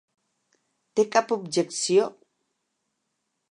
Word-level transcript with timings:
Té 0.99 1.05
cap 1.17 1.35
objecció? 1.37 2.09